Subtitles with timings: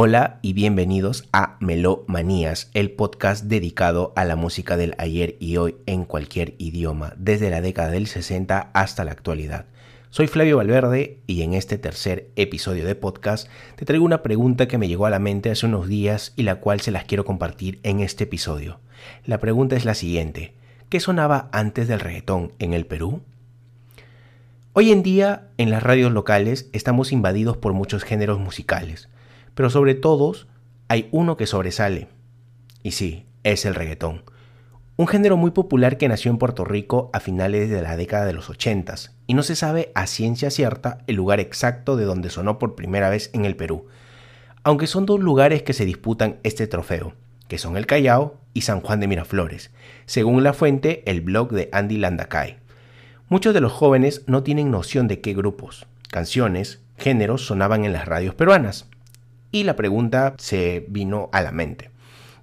[0.00, 5.74] Hola y bienvenidos a Melomanías, el podcast dedicado a la música del ayer y hoy
[5.86, 9.66] en cualquier idioma, desde la década del 60 hasta la actualidad.
[10.10, 14.78] Soy Flavio Valverde y en este tercer episodio de podcast te traigo una pregunta que
[14.78, 17.80] me llegó a la mente hace unos días y la cual se las quiero compartir
[17.82, 18.78] en este episodio.
[19.26, 20.54] La pregunta es la siguiente,
[20.90, 23.22] ¿qué sonaba antes del reggaetón en el Perú?
[24.74, 29.08] Hoy en día en las radios locales estamos invadidos por muchos géneros musicales
[29.58, 30.46] pero sobre todos
[30.86, 32.06] hay uno que sobresale.
[32.84, 34.22] Y sí, es el reggaetón.
[34.96, 38.34] Un género muy popular que nació en Puerto Rico a finales de la década de
[38.34, 38.94] los 80
[39.26, 43.10] y no se sabe a ciencia cierta el lugar exacto de donde sonó por primera
[43.10, 43.86] vez en el Perú,
[44.62, 47.14] aunque son dos lugares que se disputan este trofeo,
[47.48, 49.72] que son el Callao y San Juan de Miraflores,
[50.06, 52.58] según la fuente el blog de Andy Landacay.
[53.28, 58.06] Muchos de los jóvenes no tienen noción de qué grupos, canciones, géneros sonaban en las
[58.06, 58.86] radios peruanas,
[59.50, 61.90] y la pregunta se vino a la mente.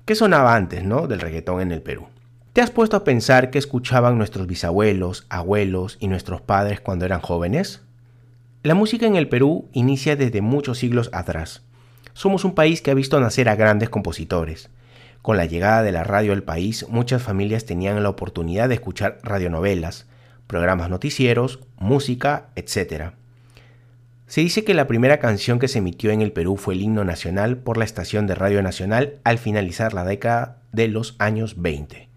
[0.06, 2.08] ¿Qué sonaba antes, no, del reggaetón en el Perú?
[2.54, 7.20] ¿Te has puesto a pensar qué escuchaban nuestros bisabuelos, abuelos y nuestros padres cuando eran
[7.20, 7.82] jóvenes?
[8.64, 11.64] La música en el Perú inicia desde muchos siglos atrás.
[12.14, 14.70] Somos un país que ha visto nacer a grandes compositores.
[15.22, 19.20] Con la llegada de la radio al país, muchas familias tenían la oportunidad de escuchar
[19.22, 20.08] radionovelas,
[20.48, 23.16] programas noticieros, música, etc.
[24.28, 27.04] Se dice que la primera canción que se emitió en el Perú fue el himno
[27.04, 32.10] nacional por la estación de Radio Nacional al finalizar la década de los años 20.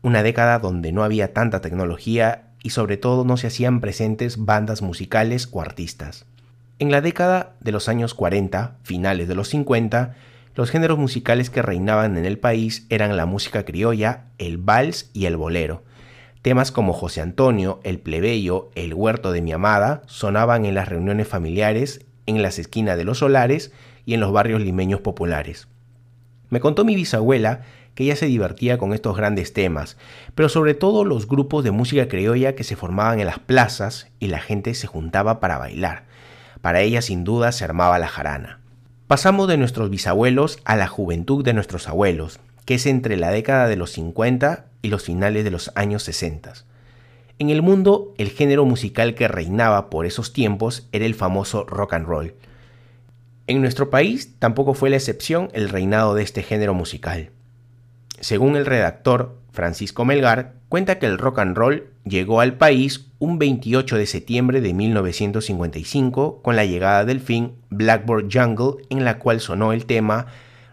[0.00, 4.80] Una década donde no había tanta tecnología y sobre todo no se hacían presentes bandas
[4.80, 6.24] musicales o artistas.
[6.78, 10.14] En la década de los años 40, finales de los 50,
[10.54, 15.26] los géneros musicales que reinaban en el país eran la música criolla, el vals y
[15.26, 15.84] el bolero,
[16.42, 21.28] Temas como José Antonio, El plebeyo, El huerto de mi amada sonaban en las reuniones
[21.28, 23.70] familiares, en las esquinas de los solares
[24.04, 25.68] y en los barrios limeños populares.
[26.50, 27.62] Me contó mi bisabuela
[27.94, 29.96] que ella se divertía con estos grandes temas,
[30.34, 34.26] pero sobre todo los grupos de música criolla que se formaban en las plazas y
[34.26, 36.06] la gente se juntaba para bailar.
[36.60, 38.58] Para ella sin duda se armaba la jarana.
[39.06, 43.68] Pasamos de nuestros bisabuelos a la juventud de nuestros abuelos, que es entre la década
[43.68, 46.52] de los 50 y los finales de los años 60.
[47.38, 51.94] En el mundo, el género musical que reinaba por esos tiempos era el famoso rock
[51.94, 52.34] and roll.
[53.46, 57.30] En nuestro país tampoco fue la excepción el reinado de este género musical.
[58.20, 63.38] Según el redactor Francisco Melgar, cuenta que el rock and roll llegó al país un
[63.38, 69.40] 28 de septiembre de 1955 con la llegada del film Blackboard Jungle en la cual
[69.40, 70.26] sonó el tema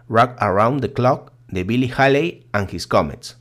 [0.07, 3.38] Rock Around the Clock de Billy Haley and His Comets.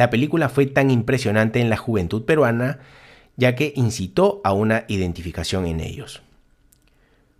[0.00, 2.78] La película fue tan impresionante en la juventud peruana
[3.36, 6.22] ya que incitó a una identificación en ellos.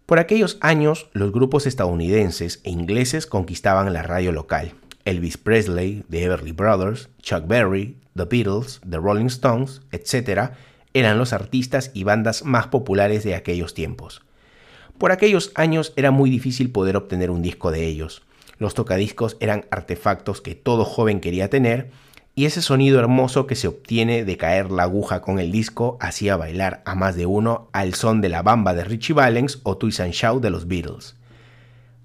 [0.05, 4.75] Por aquellos años, los grupos estadounidenses e ingleses conquistaban la radio local.
[5.07, 10.51] Elvis Presley, The Everly Brothers, Chuck Berry, The Beatles, The Rolling Stones, etc.,
[10.93, 14.21] eran los artistas y bandas más populares de aquellos tiempos.
[14.99, 18.21] Por aquellos años era muy difícil poder obtener un disco de ellos.
[18.59, 21.91] Los tocadiscos eran artefactos que todo joven quería tener
[22.35, 26.37] y ese sonido hermoso que se obtiene de caer la aguja con el disco hacía
[26.37, 30.01] bailar a más de uno al son de la bamba de Richie Valens o Twist
[30.01, 31.17] and Shout de los Beatles.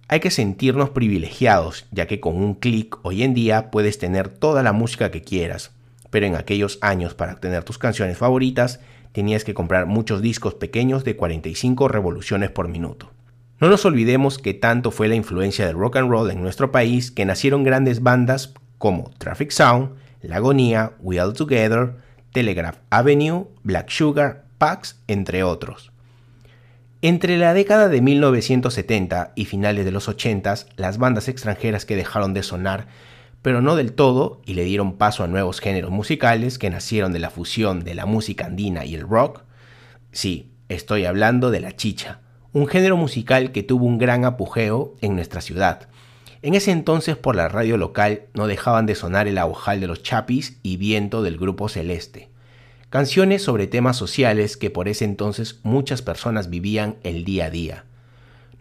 [0.08, 4.62] Hay que sentirnos privilegiados, ya que con un clic hoy en día puedes tener toda
[4.62, 5.72] la música que quieras,
[6.10, 8.80] pero en aquellos años para obtener tus canciones favoritas
[9.12, 13.12] tenías que comprar muchos discos pequeños de 45 revoluciones por minuto.
[13.60, 17.10] No nos olvidemos que tanto fue la influencia del rock and roll en nuestro país
[17.10, 19.92] que nacieron grandes bandas como Traffic Sound,
[20.28, 21.96] La Agonía, We All Together,
[22.32, 25.92] Telegraph Avenue, Black Sugar, Pax, entre otros.
[27.02, 32.34] Entre la década de 1970 y finales de los 80, las bandas extranjeras que dejaron
[32.34, 32.88] de sonar,
[33.42, 37.20] pero no del todo, y le dieron paso a nuevos géneros musicales que nacieron de
[37.20, 39.44] la fusión de la música andina y el rock,
[40.12, 42.22] sí, estoy hablando de la chicha,
[42.54, 45.90] un género musical que tuvo un gran apogeo en nuestra ciudad.
[46.46, 50.04] En ese entonces por la radio local no dejaban de sonar el aujal de los
[50.04, 52.30] Chapis y Viento del Grupo Celeste.
[52.92, 57.86] Canciones sobre temas sociales que por ese entonces muchas personas vivían el día a día.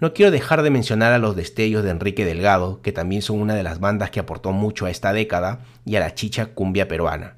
[0.00, 3.54] No quiero dejar de mencionar a los destellos de Enrique Delgado, que también son una
[3.54, 7.34] de las bandas que aportó mucho a esta década, y a la chicha cumbia peruana.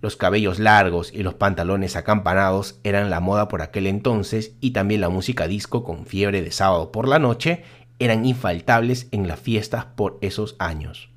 [0.00, 5.00] Los cabellos largos y los pantalones acampanados eran la moda por aquel entonces y también
[5.00, 7.64] la música disco con fiebre de sábado por la noche
[7.98, 11.10] eran infaltables en las fiestas por esos años.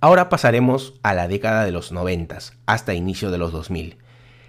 [0.00, 3.96] Ahora pasaremos a la década de los 90 hasta inicio de los 2000.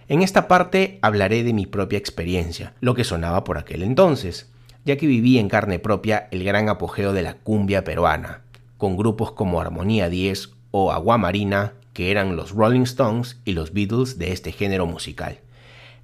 [0.10, 4.50] En esta parte hablaré de mi propia experiencia, lo que sonaba por aquel entonces,
[4.86, 8.42] ya que viví en carne propia el gran apogeo de la cumbia peruana,
[8.78, 13.74] con grupos como Armonía 10 o Agua Marina, que eran los Rolling Stones y los
[13.74, 15.40] Beatles de este género musical.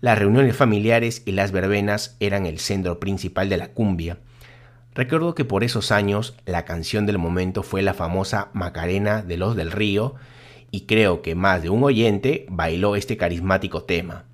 [0.01, 4.17] Las reuniones familiares y las verbenas eran el centro principal de la cumbia.
[4.95, 9.55] Recuerdo que por esos años la canción del momento fue la famosa Macarena de los
[9.55, 10.15] del Río
[10.69, 14.25] y creo que más de un oyente bailó este carismático tema.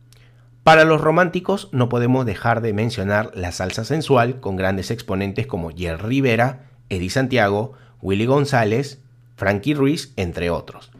[0.63, 5.71] Para los románticos no podemos dejar de mencionar la salsa sensual con grandes exponentes como
[5.71, 8.99] Jerry Rivera, Eddie Santiago, Willy González,
[9.35, 10.91] Frankie Ruiz, entre otros.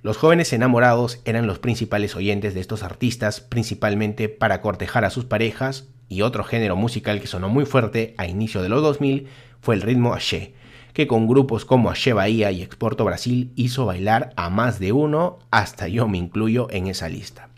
[0.00, 5.26] Los jóvenes enamorados eran los principales oyentes de estos artistas, principalmente para cortejar a sus
[5.26, 9.28] parejas, y otro género musical que sonó muy fuerte a inicio de los 2000
[9.60, 10.54] fue el ritmo axé,
[10.92, 15.38] que con grupos como Axé Bahía y Exporto Brasil hizo bailar a más de uno,
[15.50, 17.48] hasta yo me incluyo en esa lista.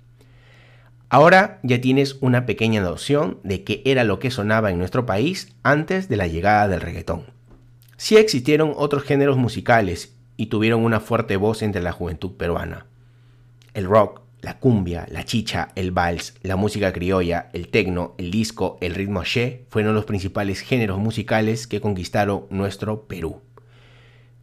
[1.09, 5.55] Ahora ya tienes una pequeña noción de qué era lo que sonaba en nuestro país
[5.63, 7.27] antes de la llegada del reggaetón.
[7.97, 12.87] Sí existieron otros géneros musicales y tuvieron una fuerte voz entre la juventud peruana.
[13.75, 18.79] El rock, la cumbia, la chicha, el vals, la música criolla, el tecno, el disco,
[18.81, 23.41] el ritmo che fueron los principales géneros musicales que conquistaron nuestro Perú.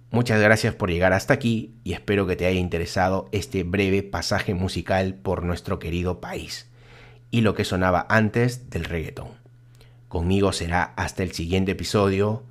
[0.10, 4.54] Muchas gracias por llegar hasta aquí y espero que te haya interesado este breve pasaje
[4.54, 6.70] musical por nuestro querido país
[7.30, 9.30] y lo que sonaba antes del reggaetón.
[10.10, 12.44] Conmigo será hasta el siguiente episodio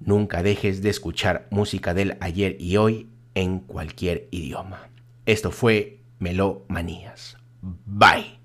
[0.00, 4.90] Nunca dejes de escuchar música del ayer y hoy en cualquier idioma.
[5.24, 7.36] Esto fue Melomanías.
[7.62, 8.43] Bye.